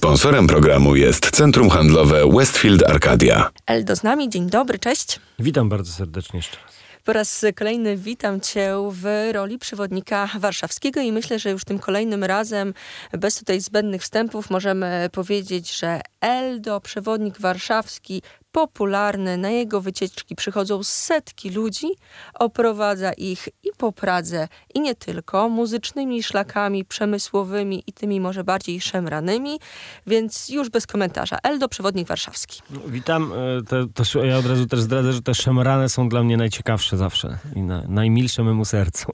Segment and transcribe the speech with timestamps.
[0.00, 3.50] Sponsorem programu jest Centrum Handlowe Westfield Arcadia.
[3.66, 5.20] Eldo z nami, dzień dobry, cześć.
[5.38, 6.74] Witam bardzo serdecznie jeszcze raz.
[7.04, 12.24] Po raz kolejny witam Cię w roli przewodnika warszawskiego i myślę, że już tym kolejnym
[12.24, 12.74] razem,
[13.12, 18.22] bez tutaj zbędnych wstępów, możemy powiedzieć, że Eldo, przewodnik warszawski,
[18.52, 21.86] popularny, na jego wycieczki przychodzą setki ludzi,
[22.34, 28.80] oprowadza ich i po Pradze, i nie tylko, muzycznymi szlakami przemysłowymi i tymi może bardziej
[28.80, 29.58] szemranymi,
[30.06, 31.38] więc już bez komentarza.
[31.42, 32.62] Eldo, przewodnik warszawski.
[32.70, 33.32] No, witam.
[33.68, 37.38] To, to, ja od razu też zdradzę, że te szemrane są dla mnie najciekawsze zawsze
[37.56, 39.12] i na, najmilsze memu sercu.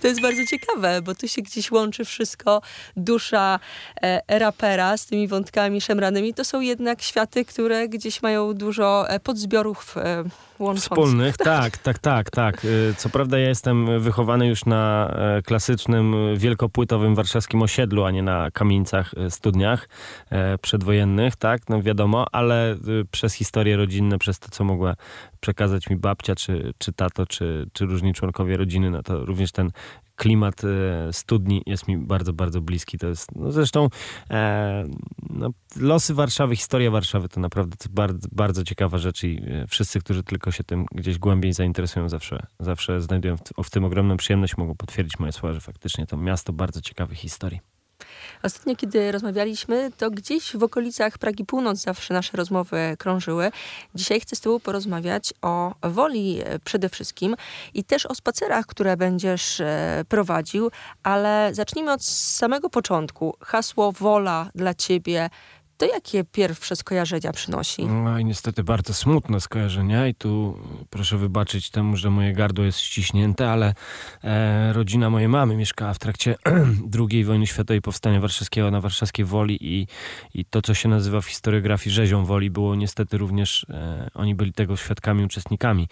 [0.00, 2.62] To jest bardzo ciekawe, bo tu się gdzieś łączy wszystko,
[2.96, 3.60] dusza
[4.02, 6.34] e, rapera z tymi wątkami szemranymi.
[6.34, 10.24] To są jednak światy, które gdzieś mają dużo e, podzbiorów e,
[10.62, 10.90] łączących.
[10.90, 12.64] Wspólnych, tak, tak, tak, tak.
[12.64, 18.22] Y, co prawda ja jestem wychowany już na e, klasycznym, wielkopłytowym warszawskim osiedlu, a nie
[18.22, 19.88] na kamienicach, e, studniach
[20.30, 22.76] e, przedwojennych, tak, no wiadomo, ale
[23.10, 24.94] przez historie rodzinne, przez to, co mogła
[25.42, 29.70] przekazać mi babcia, czy, czy tato, czy, czy różni członkowie rodziny, no to również ten
[30.16, 32.98] klimat e, studni jest mi bardzo, bardzo bliski.
[32.98, 33.88] To jest, no zresztą
[34.30, 34.84] e,
[35.30, 40.22] no, losy Warszawy, historia Warszawy to naprawdę bardzo, bardzo ciekawa rzecz i e, wszyscy, którzy
[40.22, 44.74] tylko się tym gdzieś głębiej zainteresują, zawsze, zawsze znajdują w, w tym ogromną przyjemność, mogą
[44.74, 47.71] potwierdzić moje słowa, że faktycznie to miasto bardzo ciekawych historii.
[48.42, 53.50] Ostatnio, kiedy rozmawialiśmy, to gdzieś w okolicach Pragi Północ zawsze nasze rozmowy krążyły.
[53.94, 57.36] Dzisiaj chcę z Tobą porozmawiać o woli e, przede wszystkim
[57.74, 60.70] i też o spacerach, które będziesz e, prowadził,
[61.02, 63.36] ale zacznijmy od samego początku.
[63.40, 65.30] Hasło wola dla Ciebie
[65.76, 67.86] to jakie pierwsze skojarzenia przynosi?
[67.86, 70.58] No i niestety bardzo smutne skojarzenia i tu
[70.90, 73.74] proszę wybaczyć temu, że moje gardło jest ściśnięte, ale
[74.24, 76.36] e, rodzina mojej mamy mieszkała w trakcie
[77.10, 79.86] II wojny światowej powstania warszawskiego na warszawskiej Woli i,
[80.34, 84.52] i to, co się nazywa w historiografii rzezią Woli, było niestety również, e, oni byli
[84.52, 85.88] tego świadkami, uczestnikami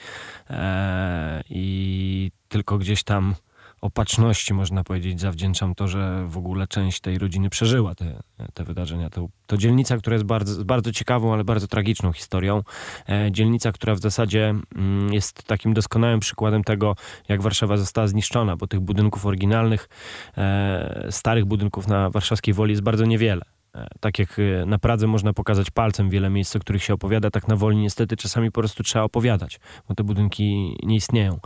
[0.51, 3.35] e, i tylko gdzieś tam
[3.81, 8.23] opatrzności, można powiedzieć, zawdzięczam to, że w ogóle część tej rodziny przeżyła te,
[8.55, 9.11] te wydarzenia.
[9.11, 12.63] To, to dzielnica, która jest bardzo, bardzo ciekawą, ale bardzo tragiczną historią.
[13.09, 16.97] E, dzielnica, która w zasadzie mm, jest takim doskonałym przykładem tego,
[17.29, 19.89] jak Warszawa została zniszczona, bo tych budynków oryginalnych,
[20.37, 23.60] e, starych budynków na warszawskiej Woli jest bardzo niewiele.
[23.75, 27.31] E, tak jak e, na Pradze można pokazać palcem wiele miejsc, o których się opowiada,
[27.31, 31.39] tak na Woli niestety czasami po prostu trzeba opowiadać, bo te budynki nie istnieją.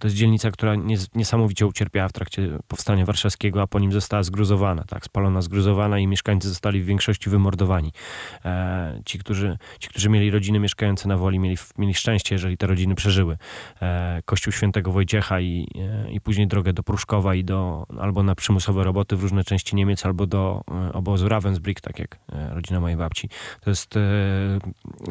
[0.00, 0.74] To jest dzielnica, która
[1.14, 6.06] niesamowicie ucierpiała w trakcie powstania warszawskiego, a po nim została zgruzowana, tak, spalona, zgruzowana i
[6.06, 7.92] mieszkańcy zostali w większości wymordowani.
[8.44, 12.66] E, ci, którzy, ci, którzy mieli rodziny mieszkające na Woli, mieli, mieli szczęście, jeżeli te
[12.66, 13.38] rodziny przeżyły.
[14.24, 15.68] Kościół Świętego Wojciecha i,
[16.10, 20.06] i później drogę do Pruszkowa i do, albo na przymusowe roboty w różne części Niemiec,
[20.06, 20.62] albo do
[20.92, 23.28] obozu Ravensbrück, tak jak e, rodzina mojej babci.
[23.60, 24.00] To jest e,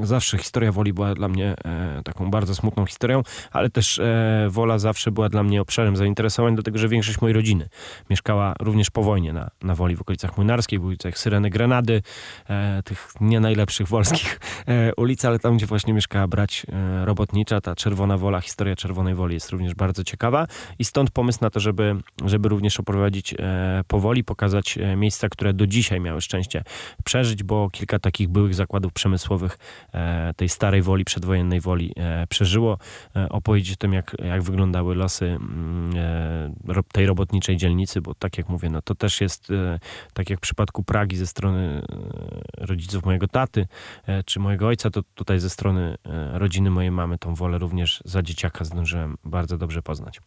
[0.02, 4.02] zawsze historia Woli była dla mnie e, taką bardzo smutną historią, ale też
[4.50, 7.70] Wola zawsze była dla mnie obszarem zainteresowań, dlatego że większość mojej rodziny
[8.10, 12.02] mieszkała również po wojnie na, na Woli, w okolicach Młynarskiej, w ulicach Syreny Grenady,
[12.86, 14.40] tych nie najlepszych wolskich
[14.98, 16.66] ulic, ale tam, gdzie właśnie mieszkała brać
[17.04, 20.48] robotnicza, ta Czerwona Wola, historia Czerwonej Woli jest również bardzo ciekawa
[20.80, 21.96] i stąd pomysł na to, żeby,
[22.26, 23.36] żeby również oprowadzić
[23.88, 26.51] powoli, pokazać miejsca, które do dzisiaj miały szczęście
[27.04, 29.58] przeżyć, bo kilka takich byłych zakładów przemysłowych
[29.94, 32.78] e, tej starej woli, przedwojennej woli e, przeżyło.
[33.16, 35.92] E, opowiedzieć o tym, jak, jak wyglądały losy mm,
[36.94, 39.48] tej robotniczej dzielnicy, bo tak jak mówię, no to też jest
[40.14, 41.82] tak jak w przypadku Pragi ze strony
[42.58, 43.68] rodziców mojego taty
[44.26, 45.96] czy mojego ojca, to tutaj ze strony
[46.34, 50.20] rodziny mojej mamy tą wolę również za dzieciaka zdążyłem bardzo dobrze poznać.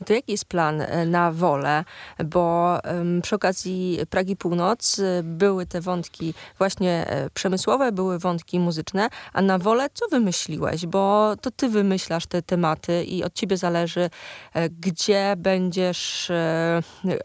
[0.00, 1.84] No to jaki jest plan e, na wolę?
[2.24, 2.78] Bo
[3.22, 9.42] przy okazji Pragi Północ e, były te wątki właśnie e, przemysłowe, były wątki muzyczne, a
[9.42, 10.86] na wolę co wymyśliłeś?
[10.86, 14.10] Bo to ty wymyślasz te tematy i od ciebie zależy,
[14.70, 16.32] gdzie będziesz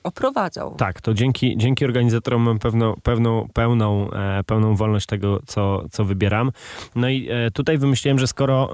[0.03, 0.75] oprowadzał.
[0.75, 4.09] Tak, to dzięki, dzięki organizatorom mam pewną, pewną, pełną,
[4.45, 6.51] pełną wolność tego, co, co wybieram.
[6.95, 8.69] No i tutaj wymyśliłem, że skoro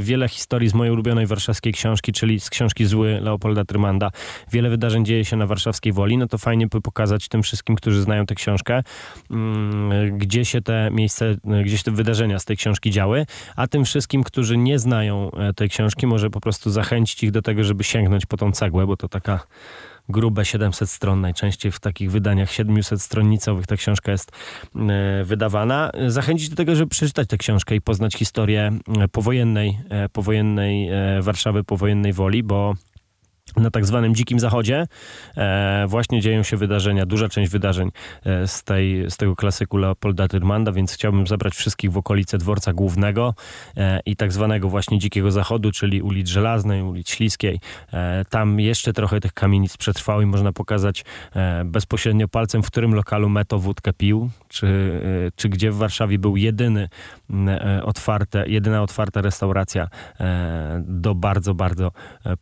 [0.00, 4.10] wiele historii z mojej ulubionej warszawskiej książki, czyli z książki książki Zły Leopolda Trymanda.
[4.52, 8.02] Wiele wydarzeń dzieje się na warszawskiej Woli, no to fajnie by pokazać tym wszystkim, którzy
[8.02, 8.82] znają tę książkę,
[9.30, 13.26] mm, gdzie się te miejsce, gdzie się te wydarzenia z tej książki działy,
[13.56, 17.42] a tym wszystkim, którzy nie znają e, tej książki, może po prostu zachęcić ich do
[17.42, 19.40] tego, żeby sięgnąć po tą cegłę, bo to taka
[20.08, 24.32] grube 700 stron, najczęściej w takich wydaniach 700 stronnicowych ta książka jest
[24.76, 25.90] e, wydawana.
[26.06, 30.90] Zachęcić do tego, żeby przeczytać tę książkę i poznać historię e, powojennej, e, powojennej
[31.20, 32.74] Warszawy, powojennej Woli, bo
[33.56, 34.86] na tak zwanym Dzikim Zachodzie
[35.36, 37.90] e, właśnie dzieją się wydarzenia, duża część wydarzeń
[38.24, 42.72] e, z, tej, z tego klasyku Leopolda Tyrmanda, więc chciałbym zabrać wszystkich w okolice dworca
[42.72, 43.34] głównego
[43.76, 47.60] e, i tak zwanego właśnie Dzikiego Zachodu, czyli ulic Żelaznej, ulic Śliskiej.
[47.92, 51.04] E, tam jeszcze trochę tych kamienic przetrwało i można pokazać
[51.34, 54.66] e, bezpośrednio palcem, w którym lokalu Meto wódkę pił, czy,
[55.26, 56.88] e, czy gdzie w Warszawie był jedyny
[57.82, 59.88] otwarte, jedyna otwarta restauracja
[60.80, 61.92] do bardzo, bardzo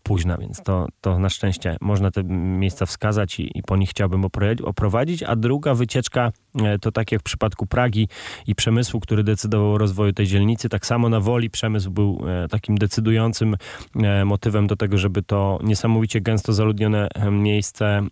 [0.02, 2.24] późna, więc to, to na szczęście można te
[2.58, 4.24] miejsca wskazać i, i po nich chciałbym
[4.64, 5.22] oprowadzić.
[5.22, 6.32] A druga wycieczka
[6.62, 8.08] e, to tak jak w przypadku Pragi
[8.46, 12.48] i przemysłu, który decydował o rozwoju tej dzielnicy, tak samo na Woli przemysł był e,
[12.48, 13.56] takim decydującym
[13.96, 18.06] e, motywem do tego, żeby to niesamowicie gęsto zaludnione miejsce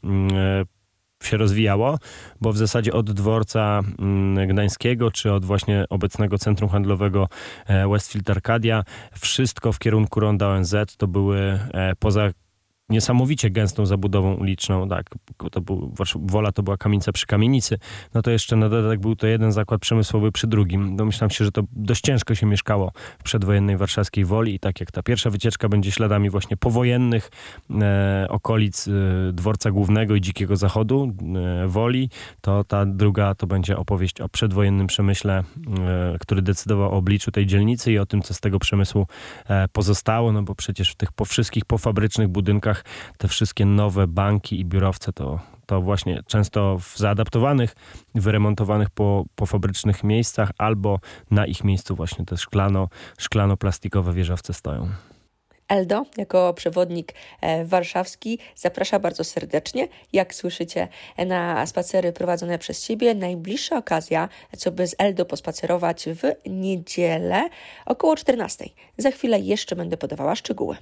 [1.22, 1.98] się rozwijało,
[2.40, 3.80] bo w zasadzie od dworca
[4.48, 7.28] gdańskiego, czy od właśnie obecnego centrum handlowego
[7.90, 11.58] Westfield Arcadia, wszystko w kierunku ronda ONZ to były
[11.98, 12.30] poza
[12.88, 15.10] niesamowicie gęstą zabudową uliczną, tak,
[15.52, 17.78] to był, Wola to była kamienica przy kamienicy,
[18.14, 20.96] no to jeszcze na dodatek był to jeden zakład przemysłowy przy drugim.
[20.96, 24.92] Domyślam się, że to dość ciężko się mieszkało w przedwojennej warszawskiej Woli i tak jak
[24.92, 27.30] ta pierwsza wycieczka będzie śladami właśnie powojennych
[27.70, 28.90] e, okolic e,
[29.32, 31.12] dworca głównego i dzikiego zachodu
[31.64, 32.10] e, Woli,
[32.40, 35.44] to ta druga to będzie opowieść o przedwojennym przemyśle,
[35.78, 39.06] e, który decydował o obliczu tej dzielnicy i o tym, co z tego przemysłu
[39.48, 42.73] e, pozostało, no bo przecież w tych po wszystkich pofabrycznych budynkach
[43.18, 47.76] te wszystkie nowe banki i biurowce to, to właśnie często w zaadaptowanych,
[48.14, 50.98] wyremontowanych po, po fabrycznych miejscach albo
[51.30, 52.88] na ich miejscu właśnie te szklano,
[53.18, 54.88] szklano-plastikowe wieżowce stoją.
[55.68, 59.88] Eldo, jako przewodnik e, warszawski, zaprasza bardzo serdecznie.
[60.12, 60.88] Jak słyszycie,
[61.26, 67.48] na spacery prowadzone przez Ciebie, najbliższa okazja, co by z Eldo pospacerować w niedzielę
[67.86, 68.64] około 14.
[68.98, 70.76] Za chwilę jeszcze będę podawała szczegóły.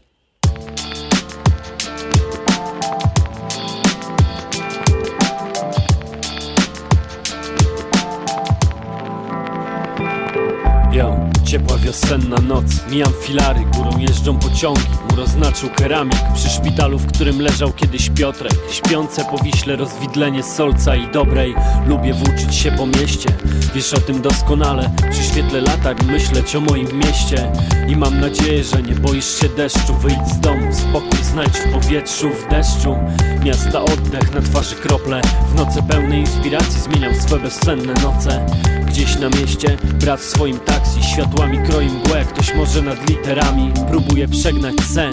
[11.52, 14.80] Ciepła wiosenna noc, mijam filary, górą jeżdżą pociągi.
[15.10, 18.52] Mur oznaczył keramik przy szpitalu, w którym leżał kiedyś Piotrek.
[18.70, 21.54] Śpiące po Wiśle rozwidlenie solca i dobrej.
[21.86, 23.28] Lubię włóczyć się po mieście,
[23.74, 24.90] wiesz o tym doskonale.
[25.10, 27.52] Przy świetle latarń myśleć o moim mieście.
[27.88, 29.94] I mam nadzieję, że nie boisz się deszczu.
[29.94, 32.96] Wyjdź z domu, spokój znajdź w powietrzu, w deszczu.
[33.44, 35.20] Miasta oddech, na twarzy krople.
[35.52, 38.46] W nocy pełnej inspiracji zmieniam swe bezsenne noce.
[38.86, 41.02] Gdzieś na mieście, brat w swoim taksi
[41.42, 43.72] Światłami kroi mgłę, ktoś może nad literami.
[43.88, 45.10] Próbuje przegnać sen,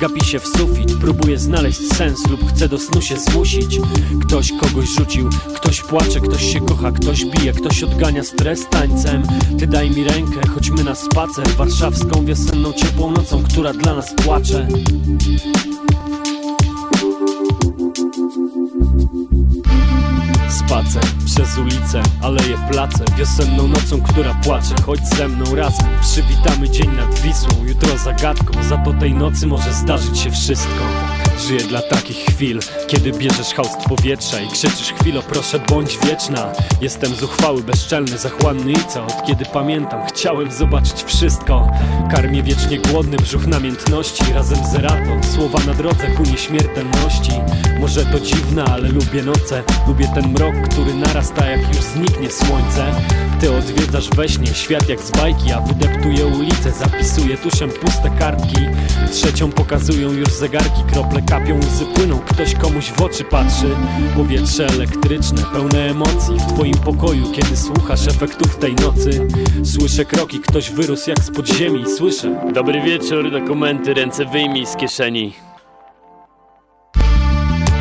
[0.00, 3.80] gapi się w sufit Próbuje znaleźć sens lub chce do snu się zmusić.
[4.26, 9.22] Ktoś kogoś rzucił, ktoś płacze, ktoś się kocha Ktoś bije, ktoś odgania stres tańcem.
[9.58, 11.48] Ty daj mi rękę, chodźmy na spacer.
[11.48, 14.66] Warszawską wiosenną ciepłą nocą, która dla nas płacze
[20.52, 24.74] Spacer przez ulicę, aleje place Wiosenną nocą, która płacze.
[24.86, 27.64] Chodź ze mną razem, przywitamy dzień nad Wisłą.
[27.64, 30.84] Jutro zagadką, za to tej nocy może zdarzyć się wszystko
[31.38, 36.52] Żyję dla takich chwil, kiedy bierzesz haust powietrza I krzyczysz chwilo, proszę bądź wieczna.
[36.80, 39.06] Jestem zuchwały, bezczelny, zachłanny i co?
[39.06, 41.70] Od kiedy pamiętam, chciałem zobaczyć wszystko.
[42.10, 44.24] Karmię wiecznie głodny brzuch namiętności.
[44.34, 47.32] Razem z Erato, słowa na drodze ku nieśmiertelności.
[47.80, 49.62] Może to dziwne, ale lubię noce.
[49.86, 52.86] Lubię ten mrok, który narasta jak już zniknie słońce.
[53.40, 58.60] Ty odwiedzasz we śnie świat jak z bajki A wydeptuję ulicę, zapisuję tuszem puste kartki
[59.10, 62.18] Trzecią pokazują już zegarki, krople kapią, łzy płyną.
[62.18, 63.66] Ktoś komuś w oczy patrzy
[64.16, 66.34] Powietrze elektryczne, pełne emocji.
[66.38, 69.28] W twoim pokoju, kiedy słuchasz efektów tej nocy
[69.64, 72.50] Słyszę kroki, ktoś wyrósł jak z podziemi Słyszę.
[72.54, 75.32] Dobry wieczór, dokumenty, ręce wyjmij z kieszeni.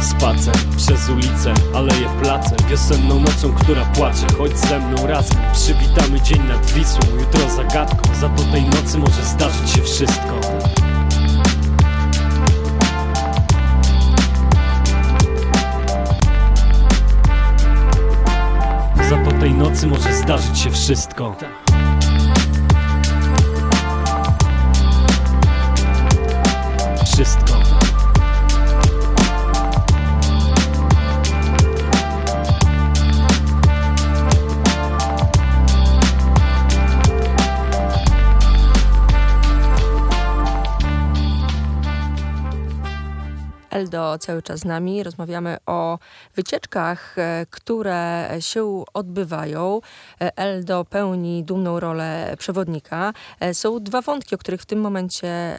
[0.02, 2.56] Spacer przez ulicę, aleje place.
[2.70, 4.28] Wiosenną nocą, która płacze.
[4.38, 7.00] Chodź ze mną razem, przywitamy dzień nad Wisłą.
[7.20, 10.40] Jutro zagadką, za to tej nocy może zdarzyć się wszystko
[19.88, 21.36] może zdarzyć się wszystko.
[27.06, 27.61] Wszystko
[43.72, 45.04] Eldo cały czas z nami.
[45.04, 46.00] Rozmawiamy o
[46.36, 49.82] wycieczkach, e, które się odbywają.
[50.22, 53.14] E, Eldo pełni dumną rolę przewodnika.
[53.40, 55.58] E, są dwa wątki, o których w tym momencie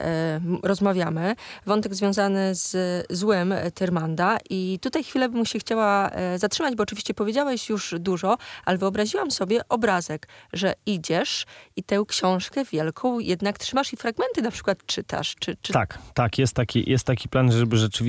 [0.62, 1.34] rozmawiamy.
[1.66, 2.76] Wątek związany z
[3.10, 8.78] złem Tyrmanda i tutaj chwilę bym się chciała zatrzymać, bo oczywiście powiedziałeś już dużo, ale
[8.78, 14.86] wyobraziłam sobie obrazek, że idziesz i tę książkę wielką jednak trzymasz i fragmenty na przykład
[14.86, 15.34] czytasz.
[15.40, 15.72] Czy, czy...
[15.72, 18.01] Tak, tak, jest taki, jest taki plan, żeby rzeczywiście,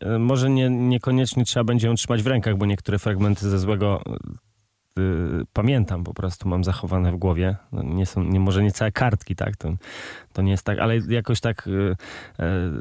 [0.00, 4.02] e, może nie, niekoniecznie trzeba będzie ją trzymać w rękach, bo niektóre fragmenty ze złego
[4.06, 4.45] y,
[5.52, 7.56] pamiętam po prostu, mam zachowane w głowie.
[7.72, 9.56] No nie są, nie, może nie całe kartki, tak?
[9.56, 9.74] To,
[10.32, 11.70] to nie jest tak, ale jakoś tak y,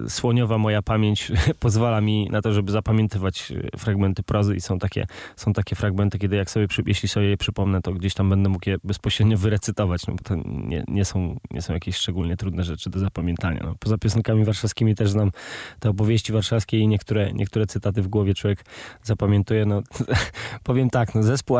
[0.06, 5.08] y, słoniowa moja pamięć pozwala mi na to, żeby zapamiętywać fragmenty prozy i są takie,
[5.36, 8.70] są takie fragmenty, kiedy jak sobie, jeśli sobie je przypomnę, to gdzieś tam będę mógł
[8.70, 12.90] je bezpośrednio wyrecytować, no bo to nie, nie, są, nie są jakieś szczególnie trudne rzeczy
[12.90, 13.62] do zapamiętania.
[13.64, 15.32] No, poza piosenkami warszawskimi też znam
[15.80, 18.66] te opowieści warszawskie i niektóre, niektóre cytaty w głowie człowiek
[19.04, 19.66] zapamiętuje.
[19.66, 19.82] No,
[20.64, 21.58] powiem tak, no, zespół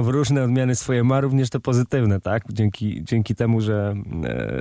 [0.00, 2.42] W różne odmiany swoje ma, również te pozytywne, tak?
[2.52, 3.94] Dzięki, dzięki temu, że
[4.24, 4.52] e,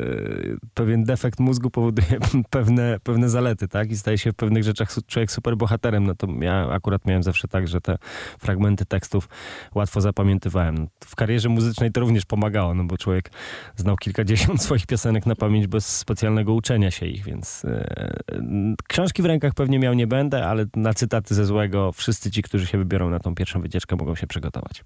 [0.73, 2.19] pewien defekt mózgu powoduje
[2.49, 3.91] pewne, pewne zalety, tak?
[3.91, 6.07] I staje się w pewnych rzeczach człowiek super bohaterem.
[6.07, 7.97] No to ja akurat miałem zawsze tak, że te
[8.39, 9.29] fragmenty tekstów
[9.75, 10.87] łatwo zapamiętywałem.
[11.05, 13.31] W karierze muzycznej to również pomagało, no bo człowiek
[13.75, 18.13] znał kilkadziesiąt swoich piosenek na pamięć bez specjalnego uczenia się ich, więc e,
[18.87, 22.67] książki w rękach pewnie miał nie będę, ale na cytaty ze złego wszyscy ci, którzy
[22.67, 24.83] się wybiorą na tą pierwszą wycieczkę mogą się przygotować.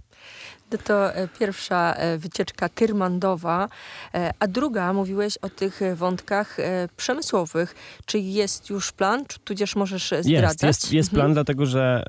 [0.84, 3.70] To e, pierwsza e, wycieczka Kyrmandowa,
[4.14, 6.58] e, a druga mówiłeś o tych wątkach
[6.98, 7.76] przemysłowych.
[8.06, 10.64] Czy jest już plan, czy tudzież możesz zdradzać?
[10.64, 11.34] Jest, jest, jest plan, mhm.
[11.34, 12.04] dlatego że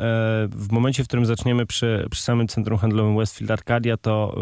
[0.51, 4.37] w momencie, w którym zaczniemy przy, przy samym centrum handlowym Westfield Arcadia, to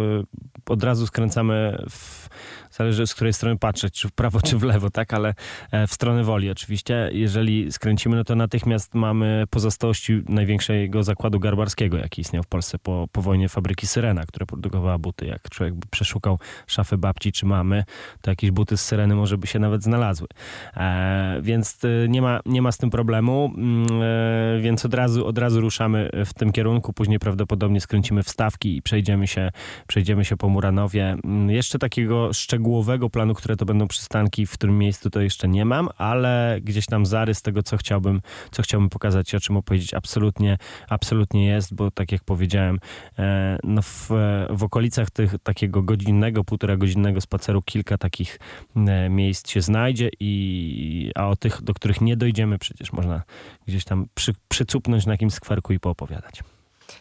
[0.66, 2.28] od razu skręcamy w
[2.76, 5.34] zależy z której strony patrzeć, czy w prawo, czy w lewo, tak, ale
[5.70, 7.10] e, w stronę woli oczywiście.
[7.12, 13.08] Jeżeli skręcimy, no to natychmiast mamy pozostałości największego zakładu garbarskiego, jaki istniał w Polsce po,
[13.12, 15.26] po wojnie fabryki Syrena, która produkowała buty.
[15.26, 17.84] Jak człowiek by przeszukał szafę babci czy mamy,
[18.20, 20.28] to jakieś buty z Syreny może by się nawet znalazły.
[20.76, 25.26] E, więc e, nie ma, nie ma z tym problemu, mm, e, więc od razu,
[25.26, 29.50] od razu ruszamy w tym kierunku, później prawdopodobnie skręcimy wstawki i przejdziemy się,
[29.86, 31.16] przejdziemy się po Muranowie.
[31.24, 35.48] Mm, jeszcze takiego szczegółowego szczegółowego planu, które to będą przystanki, w którym miejscu to jeszcze
[35.48, 39.56] nie mam, ale gdzieś tam zarys tego, co chciałbym, co chciałbym pokazać i o czym
[39.56, 42.78] opowiedzieć, absolutnie, absolutnie jest, bo tak jak powiedziałem,
[43.18, 44.10] e, no w,
[44.50, 48.38] w okolicach tych, takiego godzinnego, półtora godzinnego spaceru kilka takich
[48.76, 53.22] e, miejsc się znajdzie i a o tych, do których nie dojdziemy, przecież można
[53.66, 56.53] gdzieś tam przy, przycupnąć na jakimś skwerku i poopowiadać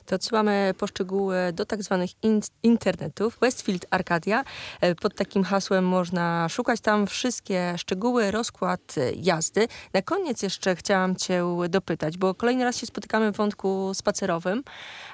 [0.06, 3.38] to odsyłamy poszczegóły do tak zwanych in internetów.
[3.42, 4.44] Westfield Arcadia.
[4.82, 9.68] E, pod takim hasłem można szukać tam wszystkie szczegóły, rozkład e, jazdy.
[9.94, 14.63] Na koniec jeszcze chciałam cię dopytać, bo kolejny raz się spotykamy w wątku spacerowym.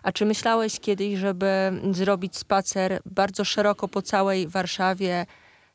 [0.04, 1.48] A czy myślałeś kiedyś, żeby
[1.92, 5.26] zrobić spacer bardzo szeroko po całej Warszawie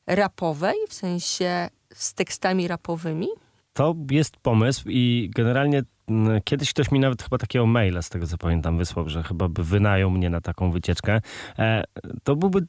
[0.07, 3.29] rapowej, w sensie z tekstami rapowymi?
[3.73, 5.83] To jest pomysł i generalnie
[6.45, 9.65] Kiedyś ktoś mi nawet chyba takiego maila, z tego co pamiętam, wysłał, że chyba by
[9.65, 11.21] wynajął mnie na taką wycieczkę.
[11.59, 11.85] E,
[12.25, 12.67] to byłby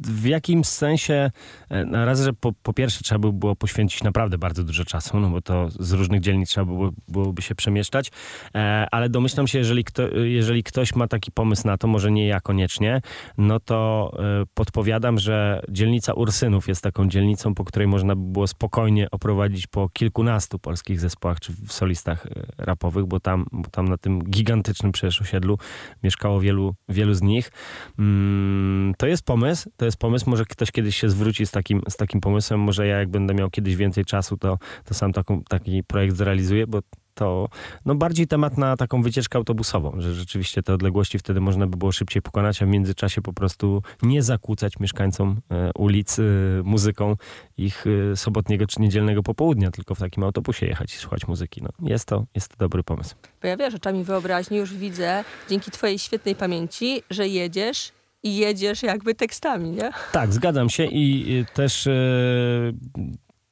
[0.00, 1.30] w jakimś sensie,
[1.68, 5.20] e, na razie, że po, po, pierwsze trzeba by było poświęcić naprawdę bardzo dużo czasu,
[5.20, 8.10] no bo to z różnych dzielnic trzeba było, byłoby się przemieszczać,
[8.54, 12.26] e, ale domyślam się, jeżeli, kto, jeżeli ktoś ma taki pomysł na to, może nie
[12.26, 13.00] ja koniecznie,
[13.38, 18.46] no to e, podpowiadam, że dzielnica Ursynów jest taką dzielnicą, po której można by było
[18.46, 22.26] spokojnie oprowadzić po kilkunastu polskich zespołach czy w solistach
[22.58, 25.58] rapowych, bo tam, bo tam na tym gigantycznym przecież osiedlu
[26.02, 27.52] mieszkało wielu, wielu z nich.
[27.98, 30.30] Mm, to jest pomysł, to jest pomysł.
[30.30, 32.60] Może ktoś kiedyś się zwróci z takim, z takim pomysłem.
[32.60, 36.66] Może ja, jak będę miał kiedyś więcej czasu, to, to sam taką, taki projekt zrealizuję,
[36.66, 36.80] bo
[37.20, 37.48] to
[37.84, 41.92] no bardziej temat na taką wycieczkę autobusową, że rzeczywiście te odległości wtedy można by było
[41.92, 46.22] szybciej pokonać, a w międzyczasie po prostu nie zakłócać mieszkańcom e, ulic e,
[46.64, 47.16] muzyką
[47.56, 51.62] ich e, sobotniego czy niedzielnego popołudnia, tylko w takim autobusie jechać i słuchać muzyki.
[51.62, 53.14] No, jest, to, jest to dobry pomysł.
[53.42, 58.82] Bo ja wiesz, oczami wyobraźni już widzę, dzięki twojej świetnej pamięci, że jedziesz i jedziesz
[58.82, 59.90] jakby tekstami, nie?
[60.12, 61.88] Tak, zgadzam się i też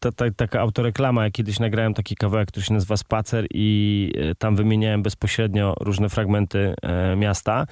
[0.00, 4.34] ta, ta, taka autoreklama, jak kiedyś nagrałem taki kawałek, który się nazywa Spacer i e,
[4.34, 7.66] tam wymieniałem bezpośrednio różne fragmenty e, miasta.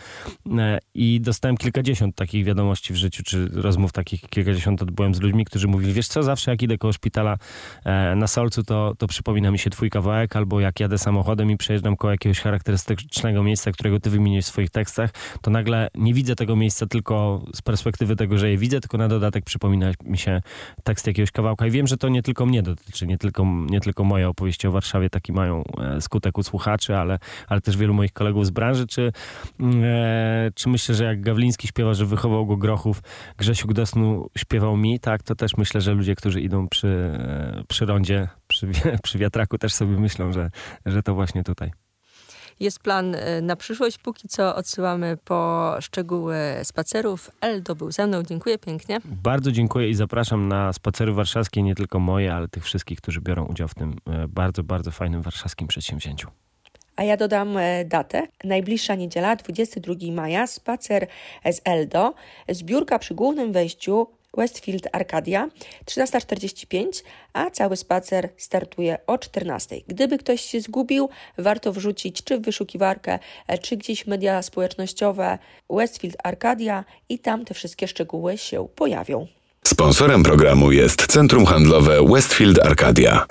[0.59, 5.45] E, i dostałem kilkadziesiąt takich wiadomości w życiu, czy rozmów takich kilkadziesiąt odbyłem z ludźmi,
[5.45, 7.38] którzy mówili, wiesz co, zawsze jak idę koło szpitala
[7.85, 11.56] e, na Solcu, to, to przypomina mi się twój kawałek, albo jak jadę samochodem i
[11.56, 15.11] przejeżdżam koło jakiegoś charakterystycznego miejsca, którego ty wymieniłeś w swoich tekstach,
[15.42, 19.09] to nagle nie widzę tego miejsca tylko z perspektywy tego, że je widzę, tylko na
[19.09, 20.42] dodatek przypomina mi się
[20.85, 21.66] tekst jakiegoś kawałka.
[21.66, 24.67] I wiem, że to nie nie tylko mnie dotyczy, nie tylko, nie tylko moje opowieści
[24.69, 27.19] o Warszawie taki mają e, skutek u słuchaczy, ale,
[27.49, 28.87] ale też wielu moich kolegów z branży.
[28.87, 29.13] Czy,
[29.61, 33.03] mm, e, czy myślę, że jak Gawliński śpiewa, że wychował go Grochów,
[33.39, 37.87] Grzesiu Gdosnu śpiewał mi, tak, to też myślę, że ludzie, którzy idą przy, e, przy
[37.87, 38.69] rondzie, przy,
[39.03, 40.51] przy wiatraku też sobie myślą, że,
[40.87, 41.86] że to właśnie tutaj.
[42.61, 43.99] Jest plan e, na przyszłość.
[43.99, 47.31] Póki co odsyłamy po szczegóły spacerów.
[47.41, 48.23] Eldo był ze mną.
[48.23, 48.99] Dziękuję pięknie.
[49.05, 53.45] Bardzo dziękuję i zapraszam na spacery warszawskie, nie tylko moje, ale tych wszystkich, którzy biorą
[53.45, 56.29] udział w tym e, bardzo, bardzo fajnym warszawskim przedsięwzięciu.
[56.97, 58.27] A ja dodam e, datę.
[58.45, 61.07] Najbliższa niedziela, 22 maja, spacer
[61.53, 62.15] z Eldo.
[62.49, 65.49] Zbiórka przy głównym wejściu Westfield Arcadia
[65.85, 67.02] 13.45,
[67.33, 69.83] a cały spacer startuje o 14.00.
[69.88, 75.38] Gdyby ktoś się zgubił, warto wrzucić czy w wyszukiwarkę, e, czy gdzieś media społecznościowe
[75.71, 79.26] Westfield Arcadia i tam te wszystkie szczegóły się pojawią.
[79.66, 83.26] Sponsorem programu jest Centrum Handlowe Westfield Arcadia.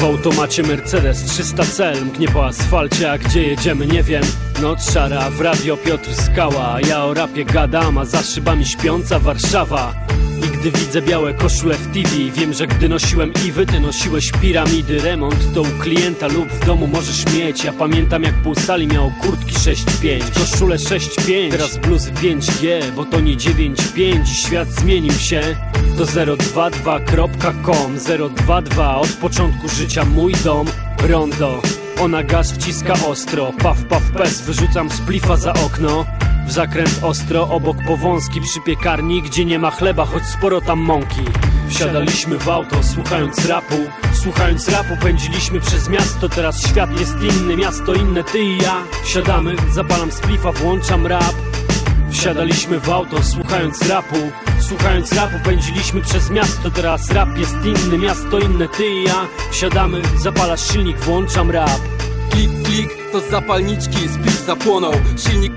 [0.00, 4.22] W automacie Mercedes 300 cel Mknie po asfalcie, a gdzie jedziemy nie wiem.
[4.62, 9.94] Noc szara, w radio Piotr Skała Ja o rapie gadam, a za szybami śpiąca Warszawa.
[10.38, 14.98] I gdy widzę białe koszule w TV Wiem, że gdy nosiłem Iwy, ty nosiłeś piramidy.
[14.98, 17.64] Remont to u klienta lub w domu możesz mieć.
[17.64, 23.20] Ja pamiętam jak pół sali miało kurtki 6.5 Koszule 6.5, teraz bluzy 5G Bo to
[23.20, 25.56] nie 9.5 świat zmienił się
[25.98, 30.66] To 022.com 022 od początku życia mój dom
[31.08, 31.62] Rondo.
[32.00, 36.04] Ona gaz wciska ostro, paf paf pes, wyrzucam splifa za okno.
[36.46, 41.20] W zakręt ostro, obok powązki przy piekarni Gdzie nie ma chleba, choć sporo tam mąki.
[41.68, 43.76] Wsiadaliśmy w auto, słuchając rapu.
[44.12, 46.28] Słuchając rapu pędziliśmy przez miasto.
[46.28, 48.82] Teraz świat jest inny, miasto inne, ty i ja.
[49.04, 51.34] Wsiadamy, zapalam splifa, włączam rap
[52.10, 54.16] Wsiadaliśmy w auto, słuchając rapu.
[54.60, 56.70] Słuchając rapu pędziliśmy przez miasto.
[56.70, 61.80] Teraz rap jest inny, miasto inne, ty i ja Wsiadamy, zapalasz silnik, włączam rap.
[62.30, 64.92] Klik, klik, to zapalniczki, spliff zapłonął.
[65.16, 65.52] Silnik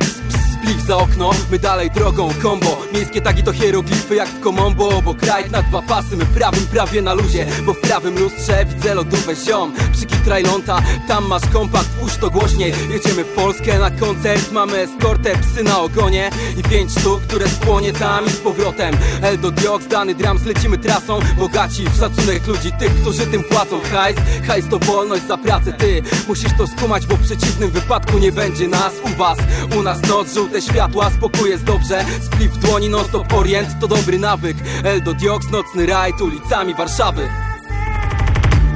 [0.63, 2.81] spliff za okno, my dalej drogą kombo.
[2.93, 7.01] Miejskie tagi to hieroglify jak w komombo Bo kraj na dwa pasy, my prawym prawie
[7.01, 9.73] na luzie Bo w prawym lustrze widzę lodówę ziom.
[9.93, 12.73] Przyki trajląta, tam masz kompakt, puść to głośniej.
[12.89, 17.93] Jedziemy w Polskę na koncert, mamy eskortę, psy na ogonie I pięć sztuk, które spłonie
[17.93, 18.97] tam i z powrotem.
[19.21, 21.19] Eldo Diox, dany dram, zlecimy trasą.
[21.37, 23.79] Bogaci w szacunek ludzi, tych, którzy tym płacą.
[23.91, 26.01] Hajs, hajs to wolność za pracę, ty.
[26.27, 29.37] Musisz to skumać, bo w przeciwnym wypadku nie będzie nas U was,
[29.79, 32.05] u nas noc, żółte światła, spokój jest dobrze.
[32.21, 34.57] Spliff w dłoni, non stop orient, to dobry nawyk.
[34.83, 37.29] Eldo Diox, nocny rajd ulicami Warszawy.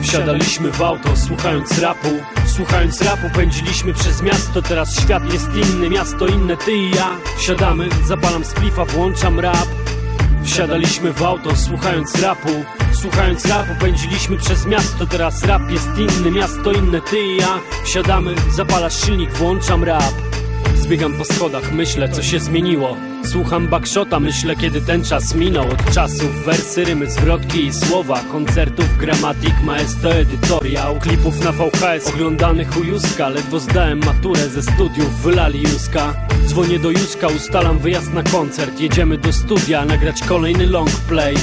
[0.01, 2.07] Wsiadaliśmy w auto, słuchając rapu.
[2.45, 4.61] Słuchając rapu pędziliśmy przez miasto.
[4.61, 7.09] Teraz świat jest inny, miasto inne, ty i ja.
[7.37, 9.67] Wsiadamy, zapalam splifa, włączam rap.
[10.43, 12.65] Wsiadaliśmy w auto, słuchając rapu.
[12.93, 15.05] Słuchając rapu pędziliśmy przez miasto.
[15.05, 17.59] Teraz rap jest inny, miasto inne, ty i ja.
[17.83, 20.13] Wsiadamy, zapalasz silnik, włączam rap
[20.81, 22.97] Zbiegam po schodach, myślę co się zmieniło.
[23.25, 25.67] Słucham backshota, myślę kiedy ten czas minął.
[25.71, 28.19] Od czasów wersy, rymy, zwrotki i słowa.
[28.31, 33.29] Koncertów, gramatik, maestro, edytoriał Klipów na VHS, oglądanych u Juska.
[33.29, 36.13] Ledwo zdałem maturę ze studiów, wylali Juska.
[36.45, 38.79] Dzwonię do Juska, ustalam wyjazd na koncert.
[38.79, 41.35] Jedziemy do studia, nagrać kolejny long play.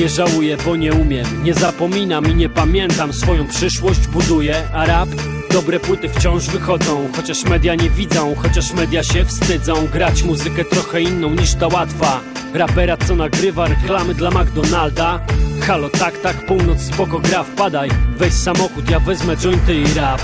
[0.00, 1.26] Nie żałuję, bo nie umiem.
[1.42, 3.12] Nie zapominam i nie pamiętam.
[3.12, 5.08] Swoją przyszłość buduję, a rap
[5.56, 9.86] Dobre płyty wciąż wychodzą, chociaż media nie widzą, chociaż media się wstydzą.
[9.86, 12.20] Grać muzykę trochę inną niż ta łatwa.
[12.54, 15.20] Rapera co nagrywa reklamy dla McDonalda?
[15.62, 17.90] Halo tak tak, północ spoko gra wpadaj.
[18.16, 20.20] Weź samochód, ja wezmę jointy i rap.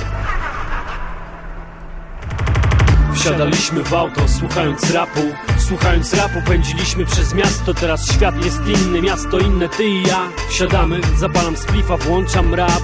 [3.15, 5.21] Wsiadaliśmy w auto, słuchając rapu.
[5.59, 7.75] Słuchając rapu pędziliśmy przez miasto.
[7.75, 10.29] Teraz świat jest inny, miasto inne, ty i ja.
[10.49, 12.83] Wsiadamy, zapalam splifa, włączam rap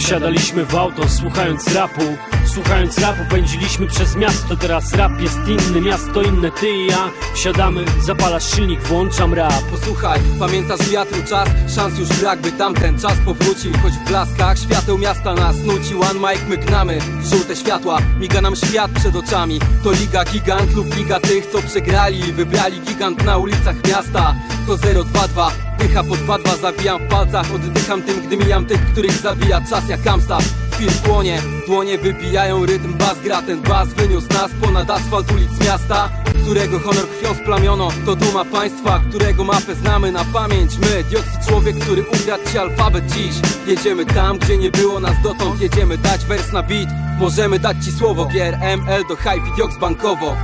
[0.00, 2.02] Wsiadaliśmy w auto, słuchając rapu.
[2.46, 4.56] Słuchając rapu pędziliśmy przez miasto.
[4.56, 7.10] Teraz rap jest inny, miasto inne, ty i ja.
[7.34, 9.62] Wsiadamy, zapalasz silnik, włączam rap.
[9.70, 11.48] Posłuchaj, pamiętasz wiatru czas?
[11.74, 13.72] Szans już brak, by tamten czas powrócił.
[13.82, 16.98] Choć w blaskach świateł miasta nas nuci One mic my gnamy,
[17.30, 17.98] żółte światła.
[18.20, 19.60] Miga nam świat przed oczami.
[19.84, 22.32] To liga gigant lub liga tych, co przegrali.
[22.32, 24.34] Wybrali gigant na ulicach miasta.
[24.66, 27.54] To 022 Dycha po 2-2 zawijam w palcach.
[27.54, 30.44] Oddycham tym, gdy mijam tych, których zabija czas jak Amstaff
[30.80, 33.42] Film płonie, dłonie wybijają rytm Bas gra.
[33.42, 36.10] Ten bas, wyniósł nas ponad asfalt ulic miasta.
[36.42, 41.78] Którego honor krwią splamiono To duma państwa, którego mapę znamy na pamięć My, dioksy człowiek,
[41.78, 43.34] który ukradł ci alfabet dziś.
[43.66, 45.60] Jedziemy tam, gdzie nie było nas dotąd.
[45.60, 46.88] Jedziemy dać wers na beat
[47.18, 48.26] Możemy dać ci słowo.
[48.26, 50.36] Gier ML do high dioks bankowo